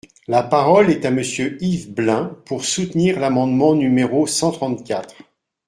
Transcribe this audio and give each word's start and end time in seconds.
La 0.27 0.41
parole 0.41 0.89
est 0.89 1.05
à 1.05 1.11
Monsieur 1.11 1.59
Yves 1.63 1.93
Blein, 1.93 2.35
pour 2.45 2.65
soutenir 2.65 3.19
l’amendement 3.19 3.75
numéro 3.75 4.25
cent 4.25 4.49
trente-quatre. 4.51 5.13